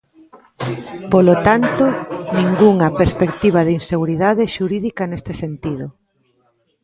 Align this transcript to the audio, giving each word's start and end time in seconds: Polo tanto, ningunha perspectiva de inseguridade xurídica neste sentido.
Polo 1.11 1.35
tanto, 1.47 1.85
ningunha 2.41 2.89
perspectiva 3.01 3.59
de 3.67 3.71
inseguridade 3.79 4.43
xurídica 4.55 5.03
neste 5.07 5.33
sentido. 5.41 5.85